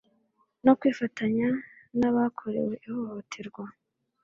no 0.65 0.71
kwifatanya 0.79 1.49
n 1.99 2.01
abakorewe 2.09 2.73
ihohoterwa 2.87 3.65